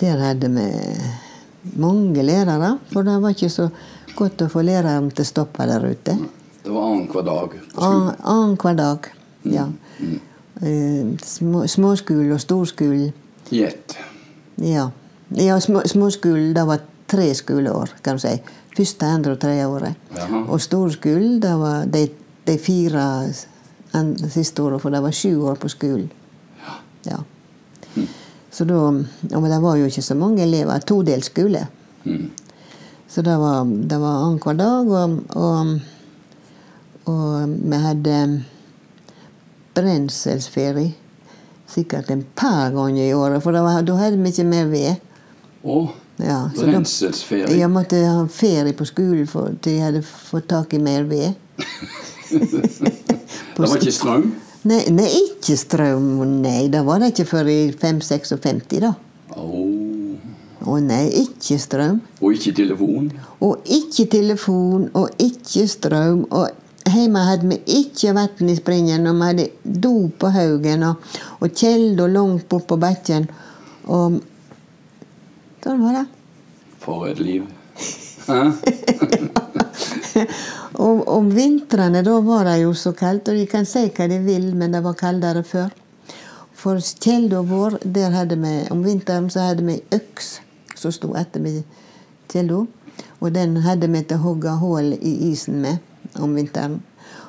[0.00, 0.66] Der hadde vi
[1.76, 3.66] mange lærere, for det var ikke så
[4.16, 6.14] godt å få læreren til å stoppe der ute.
[6.64, 7.50] Det var annenhver dag.
[7.50, 8.06] på skolen.
[8.08, 9.10] An- Annenhver dag.
[9.44, 9.66] Ja.
[10.62, 13.12] Eh, Små, småskole og storskole.
[13.52, 13.96] Gjett.
[14.60, 14.88] Ja.
[15.36, 16.80] ja små, småskole, det var
[17.10, 18.34] tre skoleår, kan du si.
[18.76, 19.94] Første, andre og tredje året.
[20.16, 20.44] Jaha.
[20.52, 22.04] Og storskole, det var de,
[22.46, 23.02] de fire
[23.98, 26.10] an- siste årene, for det var sju år på skolen.
[27.08, 27.18] Ja.
[28.50, 30.78] Så da, og det var jo ikke så mange elever.
[30.86, 31.64] Todelt skole.
[32.04, 32.30] Mm.
[33.10, 35.80] Så det var, det var annenhver dag, og, og,
[37.10, 38.16] og vi hadde
[39.74, 40.92] brenselsferie
[41.70, 45.02] sikkert en par ganger i året, for da hadde vi ikke mer ved.
[45.62, 45.76] Å,
[46.20, 47.56] Ja, brenselsferie.
[47.56, 51.32] Jeg måtte ha ferie på skolen for til jeg hadde fått tak i mer ved.
[52.30, 54.30] Det var ikke strøm.
[54.68, 56.06] Nei, nei, ikke strøm.
[56.40, 58.92] Nei, det var det ikke før i 5-56, da.
[59.36, 59.48] Å,
[60.68, 61.98] Å nei, ikke strøm.
[62.20, 63.10] og ikke telefon.
[63.44, 66.26] Og ikke telefon, og ikke strøm.
[66.30, 66.48] Og
[66.92, 71.56] hjemme hadde vi ikke vann i springen, og vi hadde do på haugen, og, og
[71.56, 73.28] kjelder langt bort på bakken.
[73.88, 74.20] Og
[75.64, 76.06] sånn var det.
[76.80, 77.42] For et liv.
[80.86, 84.18] Og om vintrene da var det jo så kaldt, og de kan si hva de
[84.24, 85.70] vil, men det var kaldere før.
[86.60, 90.38] For kjelda vår, der hadde vi om vinteren så hadde vi øks
[90.76, 91.62] som sto etter med
[92.32, 92.64] kjelda.
[93.20, 96.80] Og den hadde vi til å hogge hull i isen med om vinteren.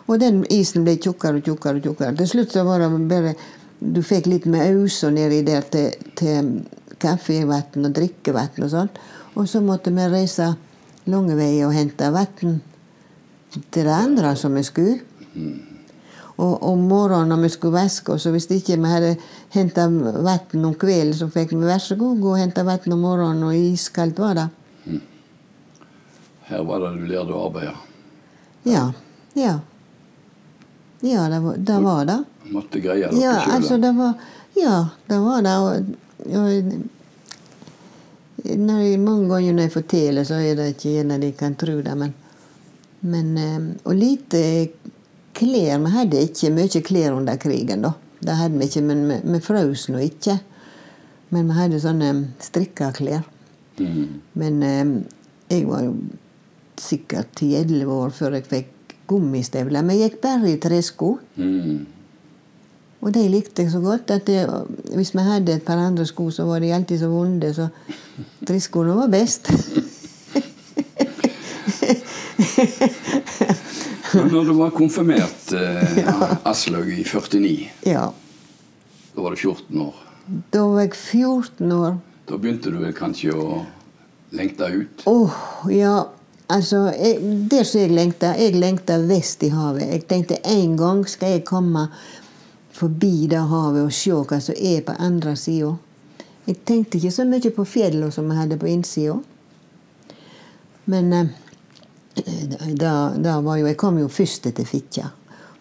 [0.07, 1.79] Og den isen ble tjukkere og tjukkere.
[1.79, 2.15] og tjukkere.
[2.17, 3.35] Til slutt så var det bare
[3.81, 6.49] Du fikk litt med ausa nedi der til, til
[7.01, 8.99] kaffevann og drikkevann og sånt.
[9.35, 10.51] Og så måtte vi reise
[11.09, 12.61] lange veier og hente vann
[13.71, 14.99] til det andre som vi skulle.
[16.41, 19.11] Og om morgenen når vi skulle vaske oss, og hvis ikke vi hadde
[19.53, 23.03] henta vann om kvelden, så fikk vi vær så god gå og hente vann om
[23.05, 24.47] morgenen, og iskaldt var det.
[26.51, 27.75] Her var det du lærte å arbeide.
[28.67, 28.85] Ja.
[29.37, 29.59] Ja.
[31.01, 31.77] Ja, det var det.
[31.85, 32.17] Var det.
[32.51, 33.53] Måtte greie dere Ja, sjøl.
[33.55, 34.13] altså, det var
[34.59, 35.85] Ja, det var det.
[38.41, 41.95] Når mange ganger når jeg forteller, så er det ikke gjerne de kan tro det,
[41.97, 42.13] men,
[43.01, 44.41] men eh, Og lite
[45.37, 45.77] klær.
[45.81, 47.93] Vi hadde ikke mye klær under krigen, da.
[48.21, 50.39] Det hadde vi ikke, men vi, vi frøs nå ikke.
[51.31, 52.11] Men vi hadde sånne
[52.43, 53.23] strikka klær.
[53.79, 54.19] Mm.
[54.37, 54.91] Men eh,
[55.51, 55.95] jeg var jo
[56.81, 59.83] sikkert 10-11 år før jeg fikk gummistøvler.
[59.85, 61.15] Men jeg gikk bare i tresko.
[61.35, 61.85] Mm.
[63.01, 64.41] Og de likte jeg så godt at det,
[64.93, 67.53] hvis vi hadde et par andre sko, så var de alltid så vonde.
[67.53, 67.67] Så
[68.47, 69.49] treskoene var best.
[74.13, 78.11] Men når du var konfirmert, eh, Aslaug, i 49, ja.
[79.15, 79.95] da var du 14 år.
[80.53, 81.97] Da var jeg 14 år.
[82.29, 83.61] Da begynte du vel kanskje å
[84.35, 85.05] lengte ut?
[85.09, 85.37] Åh,
[85.73, 85.95] ja.
[86.51, 89.87] Altså, jeg, der som jeg lengta, jeg lengta vest i havet.
[89.87, 91.87] Jeg tenkte en gang skal jeg komme
[92.81, 95.75] forbi det havet og se hva som er på andre sida.
[96.47, 99.19] Jeg tenkte ikke så mye på fjellene som jeg hadde på innsida.
[100.89, 101.27] Men eh,
[102.73, 105.11] da, da var jo, jeg kom jo først til Fitja.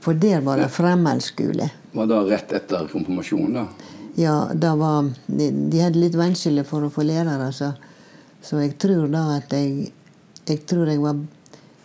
[0.00, 1.68] For der var det fremmedskole.
[1.92, 3.96] Var det rett etter konfirmasjonen, da?
[4.16, 7.74] Ja, det var, de, de hadde litt vanskelig for å få lærere, så,
[8.42, 9.92] så jeg tror da at jeg
[10.50, 11.18] Jeg tror jeg var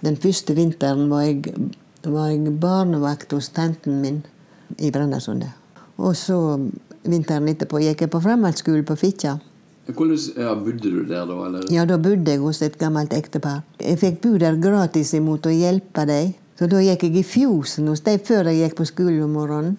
[0.01, 1.67] Den første vinteren var jeg,
[2.01, 4.23] var jeg barnevakt hos tanten min
[4.77, 5.51] i Brønnøysundet.
[5.97, 6.37] Og så
[7.05, 9.39] vinteren etterpå gikk jeg på fremmedskolen på Fitjar.
[9.85, 11.35] Hvordan ja, Bodde du der da?
[11.45, 11.65] eller?
[11.69, 13.61] Ja, da bodde jeg hos et gammelt ektepar.
[13.79, 16.33] Jeg fikk bo der gratis imot å hjelpe dem.
[16.57, 19.77] Så da gikk jeg i fjosen hos dem før jeg gikk på skolen om morgenen.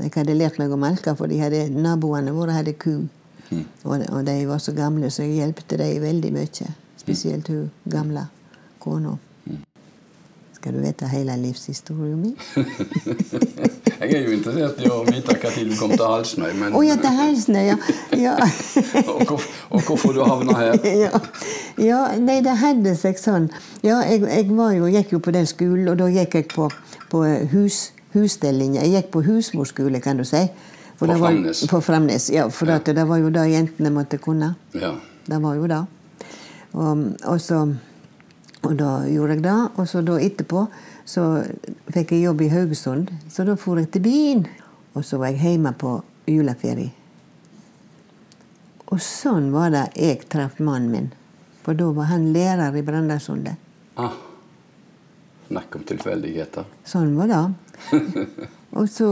[0.00, 3.02] Jeg hadde lært meg å melke, for de hadde, naboene våre hadde ku.
[3.50, 6.70] Og, og de var så gamle, så jeg hjelpte dem veldig mye.
[7.00, 8.28] Spesielt hun gamle
[8.80, 9.18] kona.
[10.60, 12.34] Skal du vite hele livshistorien min?
[14.00, 16.96] Jeg er jo interessert i å vite når du kom til Halsnøy, men Å ja,
[17.00, 17.76] til Halsnøy, ja.
[18.16, 18.34] ja.
[19.12, 20.76] og, hvorf- og hvorfor du havna her.
[21.04, 21.20] ja.
[21.80, 23.48] ja, nei, det hadde seg sånn.
[23.84, 26.68] Ja, jeg, jeg var jo, gikk jo på den skolen, og da gikk jeg på,
[27.12, 27.22] på
[27.54, 27.80] hus,
[28.16, 28.84] husstellinja.
[28.84, 30.42] Jeg gikk på husmorskole, kan du si.
[31.00, 31.64] For På var- Framnes?
[31.72, 32.48] På Framnes, ja.
[32.52, 34.54] For at det var jo det jentene måtte kunne.
[34.76, 34.92] Ja.
[35.24, 35.84] Det var jo det.
[36.72, 37.62] Og, og, så,
[38.60, 39.58] og da gjorde jeg det.
[39.80, 40.64] Og så da etterpå
[41.08, 41.26] så
[41.90, 43.12] fikk jeg jobb i Haugesund.
[43.32, 44.46] Så da for jeg til byen.
[44.94, 45.96] Og så var jeg hjemme på
[46.28, 46.92] juleferie.
[48.90, 51.12] Og sånn var det jeg traff mannen min.
[51.62, 53.60] For da var han lærer i Brandasundet.
[54.00, 54.16] Ah.
[55.46, 56.66] Snakk om tilfeldigheter.
[56.86, 57.40] Sånn var det.
[58.78, 59.10] og så,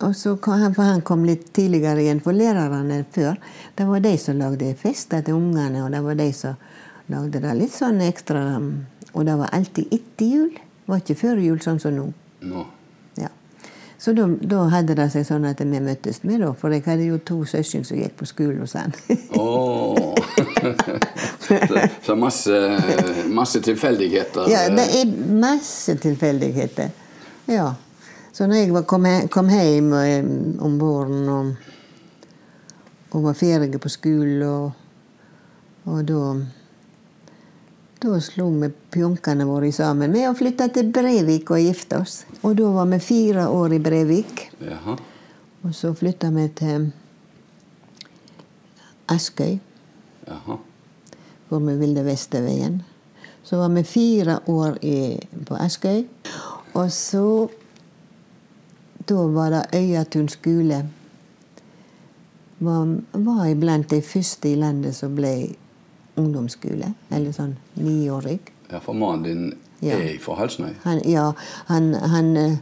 [0.00, 3.36] og så han, for han kom litt tidligere igjen for lærerne før.
[3.76, 6.56] Det var de som lagde fester til ungene, og det var de som
[7.12, 8.56] lagde det litt sånn ekstra.
[8.56, 10.50] um, Og det var alltid etter jul.
[10.52, 12.06] Det var ikke før jul, sånn som nå.
[12.46, 12.66] No.
[13.16, 13.30] Ja.
[13.98, 16.50] Så da, da hadde det seg sånn at vi møttes med, da.
[16.52, 18.92] For jeg hadde jo to søsken som gikk på skolen hos han.
[19.38, 20.14] Åh.
[22.06, 22.60] så, masse,
[23.32, 24.50] masse tilfeldigheter.
[24.52, 26.92] Ja, det er masse tilfeldigheter.
[27.50, 27.72] Ja.
[28.36, 30.26] Så når jeg var, kom, he, kom hjem eh,
[30.60, 31.72] om våren og,
[33.16, 34.72] og var ferdig på skolen, og,
[35.88, 36.20] og da
[38.06, 42.20] da slo vi pjonkene våre sammen med å flytte til Brevik og gifte oss.
[42.46, 44.46] Og da var vi fire år i Brevik.
[44.62, 44.94] Jaha.
[45.66, 46.86] Og så flytta vi til
[49.10, 49.58] Askøy,
[50.26, 50.58] Jaha.
[51.48, 52.78] hvor vi ville vestover
[53.42, 56.04] Så var vi fire år i, på Askøy.
[56.74, 57.48] Og så
[59.06, 60.88] Da var det Øyatun skole.
[62.58, 65.54] Var, var iblant blant de første i landet som ble
[66.16, 66.92] ungdomsskole.
[67.10, 68.52] Eller sånn niårig.
[68.70, 69.94] Ja, for mannen din Ja.
[70.00, 70.72] er fra Halsnøy?
[70.82, 71.32] Han, ja,
[71.68, 72.56] han, han eh,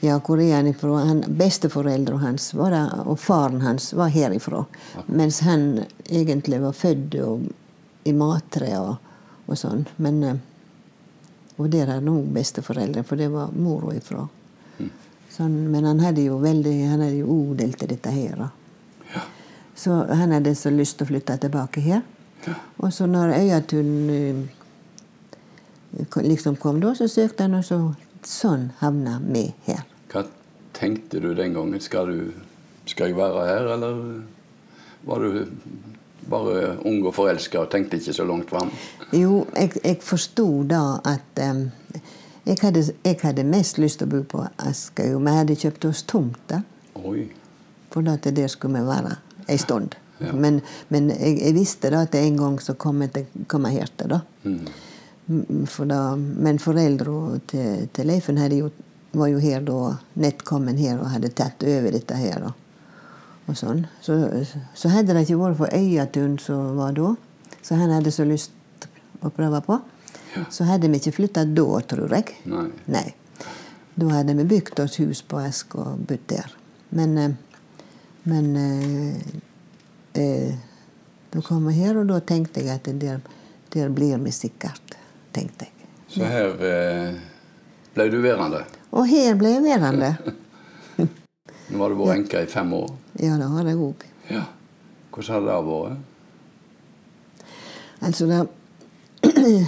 [0.00, 1.02] ja, hvor er han ifra?
[1.04, 4.64] Han, Besteforeldrene hans var det, og faren hans var herifra.
[5.06, 7.48] Mens han egentlig var født og,
[8.08, 8.96] i Matre og,
[9.46, 9.84] og sånn.
[9.96, 10.40] Men, eh,
[11.58, 14.26] og der er nå besteforeldre, for det var mora ifra.
[15.38, 18.40] Sånn, men han hadde jo veldig, han hadde jo odel til dette her.
[19.12, 19.20] Ja.
[19.78, 22.00] Så han hadde så lyst til å flytte tilbake her.
[22.78, 24.36] Og så når Øyatun eh,
[26.22, 27.78] liksom kom da, så søkte han, og så
[28.26, 29.84] sånn havna vi her.
[30.12, 30.24] Hva
[30.76, 31.80] tenkte du den gangen?
[31.80, 32.32] Skal, du,
[32.86, 33.94] skal jeg være her, eller
[35.08, 35.46] var du
[36.28, 38.70] bare ung og forelska og tenkte ikke så langt fram?
[39.12, 41.70] Jo, jeg, jeg forsto da at um,
[42.44, 45.14] jeg, hadde, jeg hadde mest lyst til å bo på Askøy.
[45.16, 46.62] Vi hadde kjøpt oss tomte.
[46.98, 47.28] Oi.
[47.90, 49.16] for at der skulle vi være
[49.48, 49.94] ei stund.
[50.18, 50.32] Ja.
[50.34, 54.08] Men, men jeg, jeg visste da at en gang så kom jeg til til.
[54.08, 54.20] da.
[54.44, 58.70] Mm, For da men foreldrene til, til Leifen jo,
[59.12, 62.40] var jo her da, nett kommet her og hadde tatt over dette her.
[62.48, 62.52] da.
[63.48, 63.86] Og sånn.
[64.04, 64.16] Så,
[64.76, 67.14] så hadde det ikke vært for Øyatun som var da,
[67.62, 68.52] så han hadde så lyst
[69.24, 69.78] å prøve på,
[70.52, 72.36] så hadde vi ikke flytta da, tror jeg.
[72.48, 72.68] Nei.
[72.92, 73.06] Nei.
[73.98, 76.52] Da hadde vi bygd oss hus på Esk og bodd der.
[76.94, 77.32] Men, eh,
[78.28, 78.50] men
[80.14, 80.54] eh,
[81.32, 83.20] de kommer her, og da tenkte jeg at der,
[83.74, 84.96] der blir vi sikkert.
[85.32, 85.88] tenkte jeg.
[86.08, 87.18] Så her eh,
[87.94, 88.64] ble du værende.
[88.90, 90.16] Og her ble jeg værende.
[91.70, 92.88] Nå har du vært enke i fem år.
[93.20, 94.06] Ja, det har jeg òg.
[94.30, 94.44] Ja.
[95.12, 95.98] Hvordan har det vært?
[98.00, 98.48] Altså, det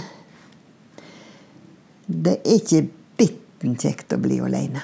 [2.11, 2.81] Det er ikke
[3.19, 4.81] bitten kjekt å bli alene.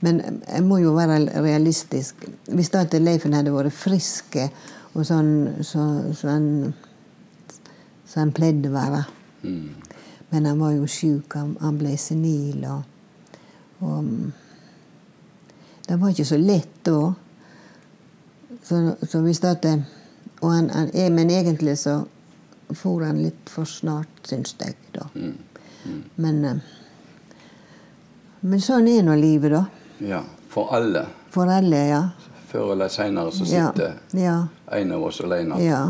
[0.00, 2.24] Men jeg må jo være realistisk.
[2.48, 4.48] Hvis da Leifen hadde vært friske
[4.94, 5.32] og sånn
[5.62, 5.84] så,
[6.16, 6.46] så han,
[8.08, 9.02] så han pleide å være
[10.30, 11.34] Men han var jo sjuk.
[11.36, 12.64] Han, han ble senil.
[12.64, 12.82] Og,
[13.80, 14.32] og mm,
[15.88, 17.00] det var ikke så lett da.
[18.64, 19.54] Så, så hvis da
[20.40, 22.00] og han, han, Men egentlig så
[22.74, 24.76] for han litt for snart, syns jeg.
[24.94, 25.08] da.
[26.14, 26.60] Men, eh,
[28.40, 29.64] men sånn er nå livet, da.
[30.00, 31.06] Ja, For alle.
[31.30, 32.02] For alle, ja.
[32.50, 34.48] Før eller seinere så sitter ja.
[34.74, 35.60] en av oss alene.
[35.62, 35.82] Ja.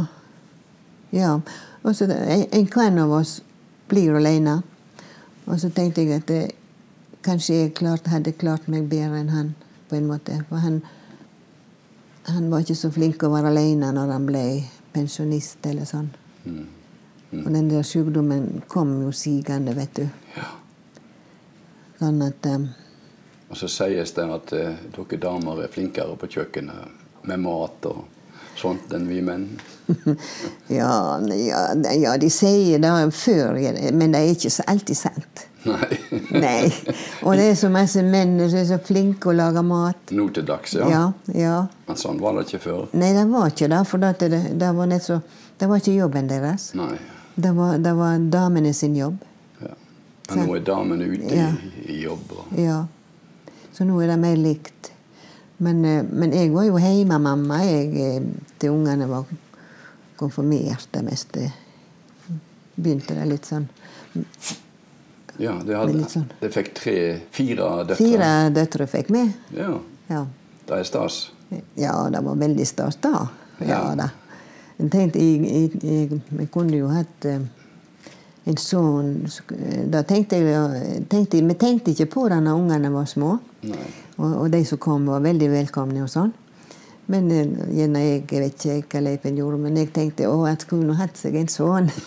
[1.11, 1.41] ja.
[1.83, 3.39] Og så en, en hver av oss
[3.89, 4.59] blir alene.
[5.47, 6.43] Og så tenkte jeg at det,
[7.25, 9.55] kanskje jeg klart, hadde klart meg bedre enn han.
[9.89, 10.37] på en måte.
[10.49, 10.83] For han,
[12.29, 14.45] han var ikke så flink å være alene når han ble
[14.95, 16.13] pensjonist eller sånn.
[17.31, 20.07] Og den der sykdommen kom jo sigende, vet du.
[20.37, 20.49] Ja.
[22.01, 22.69] Sånn at eh,
[23.51, 28.05] Og så sies det at eh, dere damer er flinkere på kjøkkenet med mat og
[28.61, 29.47] sånt enn vi menn.
[30.81, 31.63] ja, ja,
[31.99, 33.59] ja, de sier det før,
[33.97, 35.47] men det er ikke så alltid sant.
[35.67, 35.99] Nei.
[36.45, 36.71] Nei.
[37.27, 40.15] Og det er så masse menn som er så flinke å lage mat.
[40.17, 40.89] Nå til dags, ja.
[40.89, 41.03] Ja,
[41.37, 41.57] ja.
[41.89, 42.87] Men sånn var det ikke før.
[42.95, 43.81] Nei, det var ikke det.
[43.91, 45.21] For det, det, det var så
[45.61, 46.71] Det var ikke jobben deres.
[46.79, 46.95] Nei.
[47.35, 49.19] Det var, det var damene sin jobb.
[49.61, 49.75] Ja.
[50.31, 51.45] Men nå er damene ute i,
[51.93, 52.33] i jobb.
[52.39, 52.79] Og, Ja.
[53.81, 54.91] Så nå er det mer likt.
[55.57, 58.27] Men, eh, men jeg var jo hjemmemamma jeg, eh,
[58.61, 59.25] til ungene var
[60.21, 61.47] konfirmert det meste.
[62.77, 63.65] Begynte det litt sånn.
[65.39, 66.29] ja, det, hadde, sånn.
[66.43, 66.97] det fikk tre,
[67.33, 67.97] fire døtre.
[67.97, 69.25] Fire døtre fikk vi.
[69.57, 69.73] Ja,
[70.11, 70.27] Ja.
[70.67, 71.31] det er stas.
[71.75, 73.29] Ja, det var veldig stas da.
[73.61, 73.95] Ja, Ja.
[73.95, 74.11] da.
[74.79, 77.41] Jeg tenkte, jeg, jeg, jeg, kunne jo hatt eh,
[78.45, 79.25] en sønn
[79.91, 83.39] Da tenkte jeg, tenkte Vi tenkte ikke på det når ungene var små.
[83.65, 86.33] Og, og de som kom, var veldig velkomne og sånn.
[87.11, 90.63] Men eh, gjerne jeg, jeg vet ikke hva Leipen gjorde, men jeg tenkte å, at
[90.67, 91.91] skulle nå hatt seg en sønn.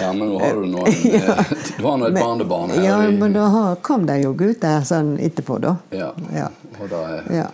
[0.00, 2.82] Ja, men nå har du nå en, eh, du har nå et barnebarn her.
[2.84, 5.76] ja, men da har- kom det jo gutter sånn etterpå, da.
[5.94, 6.08] ja.
[6.34, 6.48] Ja.
[6.80, 7.46] Og det Ja.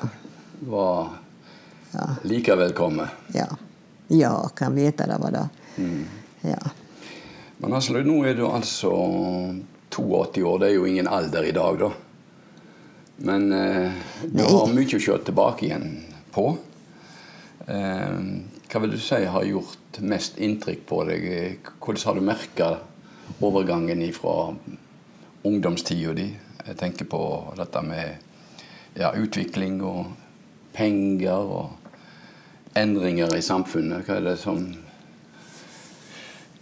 [0.60, 1.08] var
[2.22, 3.08] like velkommen.
[3.34, 3.46] Ja,
[4.08, 5.48] ja kan vite det var det.
[5.76, 6.04] Mm.
[6.42, 6.58] Ja.
[7.58, 8.90] Men Aslaug, nå er du altså
[9.96, 10.58] 82 år.
[10.58, 11.90] Det er jo ingen alder i dag, da.
[13.16, 13.92] Men eh,
[14.26, 15.88] du har mye å se tilbake igjen
[16.34, 16.48] på.
[17.66, 18.18] Eh,
[18.70, 21.28] hva vil du si har gjort mest inntrykk på deg?
[21.78, 22.70] Hvordan har du merka
[23.38, 24.54] overgangen fra
[25.46, 26.28] ungdomstida di?
[26.64, 27.22] Jeg tenker på
[27.58, 28.16] dette med
[28.98, 30.10] ja, utvikling og
[30.74, 34.06] penger og endringer i samfunnet.
[34.08, 34.64] Hva er det som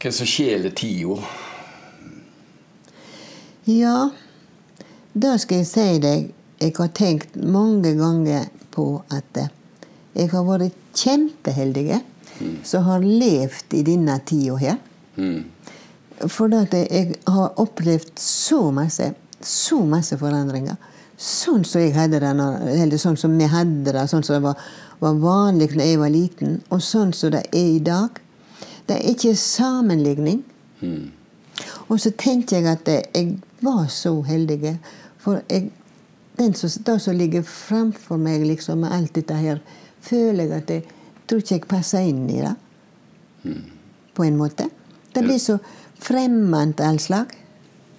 [0.02, 1.22] Hva er det som skjeler tida?
[3.64, 4.10] Ja,
[5.12, 6.30] da skal jeg si deg
[6.62, 9.50] Jeg har tenkt mange ganger på at eh,
[10.14, 12.02] jeg har vært kjempeheldig
[12.64, 14.78] som har levd i denne tida her.
[15.16, 15.44] Mm.
[16.30, 20.78] For at jeg har opplevd så masse, så masse forandringer.
[21.18, 24.44] Sånn som jeg hadde det, når, eller sånn som vi hadde det, sånn som det
[24.46, 24.66] var,
[25.02, 28.18] var vanlig da jeg var liten, og sånn som det er i dag.
[28.86, 30.42] Det er ikke sammenligning.
[30.82, 31.10] Mm.
[31.88, 34.76] Og så tenkte jeg at jeg var så heldig.
[35.22, 35.70] For jeg,
[36.38, 39.62] den som, det som ligger framfor meg liksom, med alt dette her,
[40.02, 40.84] føler jeg at jeg
[41.30, 42.56] tror ikke jeg passer inn i det.
[44.16, 44.68] På en måte.
[45.12, 45.58] Det blir så
[46.02, 47.32] fremmed all slag.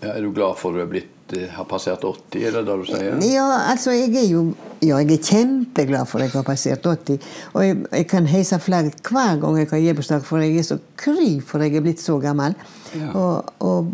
[0.03, 2.63] Ja, er du glad for at du er blitt, eh, har passert 80, er det
[2.67, 3.19] det du sier?
[3.31, 4.43] Ja, altså, jeg er jo
[4.83, 7.27] ja, jeg er kjempeglad for at jeg har passert 80.
[7.53, 10.79] Og jeg, jeg kan heise flagg hver gang jeg har gebursdag, for jeg er så
[10.99, 12.57] kry for at jeg er blitt så gammel.
[12.91, 13.13] Ja.
[13.13, 13.93] Og, og,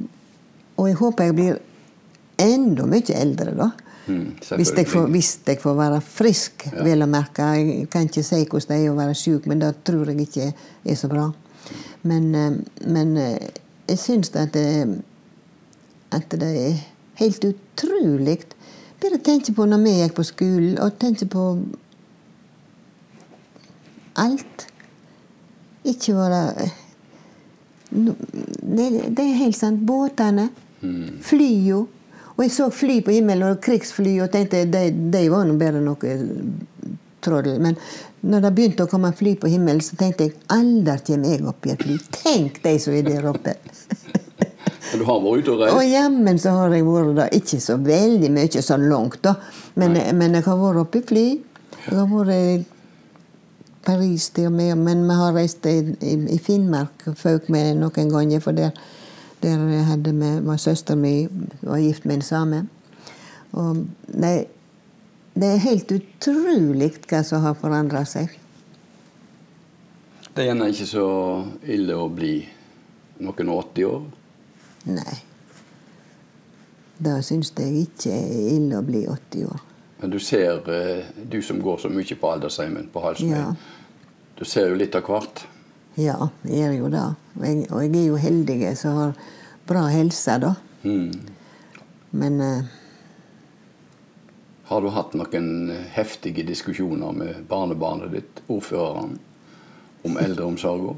[0.79, 1.57] og jeg håper jeg blir
[2.39, 3.69] enda mye eldre, da.
[4.09, 4.21] Mm,
[4.57, 6.83] Hvis jeg, får, hvis jeg får være frisk, Ja.
[6.87, 7.45] vel å merke.
[7.59, 10.47] Jeg kan ikke si hvordan det er å være syk, men det tror jeg ikke
[10.85, 11.27] er så bra.
[12.09, 12.55] Men, eh,
[12.87, 13.49] men eh,
[13.91, 15.01] jeg syns at det,
[16.15, 16.79] at det er
[17.21, 18.39] helt utrolig.
[19.01, 21.45] Bare tenke på når vi gikk på skolen, og tenke på
[24.15, 24.65] alt.
[25.85, 26.41] Ikke bare
[27.91, 28.87] det,
[29.17, 29.85] det er helt sant.
[29.87, 30.49] Båtene,
[31.25, 31.79] flya.
[32.35, 35.81] Og jeg så fly på himmelen, og krigsfly, og tenkte de, de var nå enn
[35.83, 36.13] noe
[37.19, 37.49] troll.
[37.59, 37.75] Men
[38.21, 41.67] når det begynte å komme fly på himmelen, så tenkte jeg aldri kommer jeg opp
[41.67, 41.97] i et fly.
[42.15, 43.57] Tenk de som er der oppe.
[44.89, 45.75] Men du har vært ute og reist?
[45.75, 47.33] Og jammen så har jeg vært der.
[47.37, 49.35] Ikke så veldig mye så langt, da.
[49.79, 51.25] Men, men jeg har vært oppe i fly.
[51.85, 52.63] Jeg har vært i
[53.85, 58.11] Paris til og med, men vi har reist i, i, i Finnmark folk med noen
[58.15, 58.43] ganger.
[58.43, 58.73] For der,
[59.41, 62.59] der hadde med var søsteren min var gift med en same.
[63.51, 64.33] Og det,
[65.35, 68.35] det er helt utrolig hva som har forandra seg.
[70.29, 71.07] Det er gjerne ikke så
[71.67, 72.33] ille å bli
[73.19, 74.03] noen og 80 år.
[74.93, 75.15] Nei.
[76.99, 79.65] Da syns jeg ikke er ille å bli 80 år.
[79.99, 83.53] Men du ser, eh, du som går så mye på aldersheimen på Halsmøy, Ja.
[84.37, 85.43] du ser jo litt av hvert.
[85.99, 87.05] Ja, jeg gjør jo det.
[87.35, 89.15] Og jeg, og jeg er jo heldig som har
[89.67, 90.53] bra helse, da.
[90.83, 91.11] Mm.
[92.11, 92.63] Men eh,
[94.69, 99.17] Har du hatt noen heftige diskusjoner med barnebarnet ditt, ordføreren,
[100.05, 100.95] om eldreomsorga?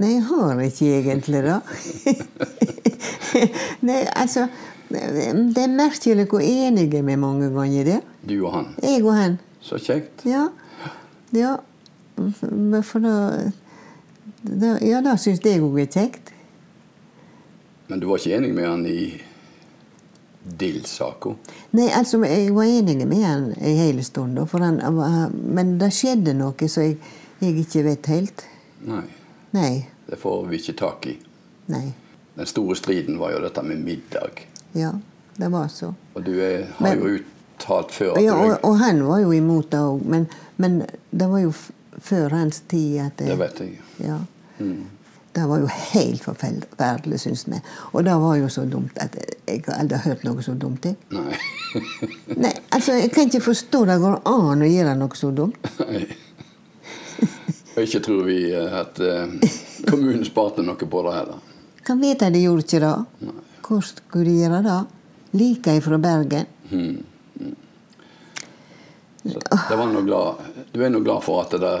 [0.00, 1.58] Nei, jeg har ikke egentlig det.
[3.88, 4.46] Nei, altså
[4.88, 7.98] Det er merkelig hvor enige vi mange ganger det.
[8.28, 8.72] Du og han.
[8.82, 9.36] Jeg og han.
[9.60, 10.24] Så kjekt.
[10.28, 10.46] Ja.
[11.36, 11.56] ja.
[12.16, 13.14] Men For da,
[14.42, 16.32] da Ja, det syns jeg òg er kjekt.
[17.88, 19.20] Men du var ikke enig med han i
[20.42, 21.34] Dill-saka?
[21.76, 24.80] Nei, altså, jeg var enig med han en hel stund, han,
[25.54, 26.96] men det skjedde noe som jeg,
[27.42, 28.44] jeg ikke vet helt.
[28.88, 29.04] Nei,
[29.54, 29.72] Nei.
[30.08, 31.14] det får vi ikke tak i.
[31.70, 31.92] Nei.
[32.34, 34.42] Den store striden var jo dette med middag.
[34.74, 34.90] Ja,
[35.36, 35.92] det var så.
[36.16, 39.20] Og du er, har Men- jo uttalt før at Ja, du og, og han var
[39.22, 40.26] jo imot det òg, men,
[40.56, 40.80] men
[41.12, 41.52] det var jo
[42.00, 43.78] før hans tid at Det vet jeg.
[44.04, 44.18] Ja.
[44.58, 44.84] Mm.
[45.32, 47.60] Det var jo helt forferdelig, syns vi.
[47.92, 50.84] Og det var jo så dumt at jeg har aldri hørt noe så dumt.
[50.84, 50.96] Jeg.
[51.10, 51.38] Nei.
[52.44, 55.70] Nei, altså, jeg kan ikke forstå det går an å gjøre noe så dumt.
[55.80, 56.04] Nei.
[57.80, 59.32] Ikke tror vi eh, at eh,
[59.88, 61.40] kommunen sparte noe på det heller.
[61.82, 62.92] Kan vite de gjorde ikke det.
[63.62, 64.80] Hvordan skulle de gjøre det?
[65.40, 66.52] Like ifra Bergen.
[66.68, 67.11] Det noe
[69.22, 70.34] glad,
[70.72, 71.72] du er nå glad for at det,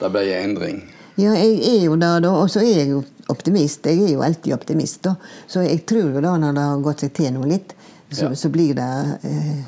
[0.00, 0.80] det ble en endring.
[1.16, 2.32] Ja, jeg er jo det, da.
[2.34, 3.86] Og så er jeg jo optimist.
[3.86, 5.14] Jeg er jo alltid optimist, da.
[5.46, 7.74] Så jeg tror jo da, når det har gått seg til noe litt,
[8.10, 8.34] så, Ja.
[8.34, 8.90] så blir det
[9.26, 9.62] eh,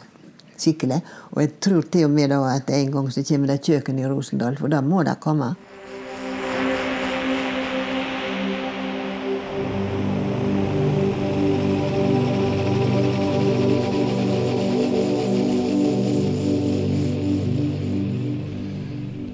[0.58, 0.98] skikkelig.
[1.34, 4.06] Og jeg tror til og med da at en gang så kommer det kjøkken i
[4.10, 5.54] Rosendal, for da må det komme.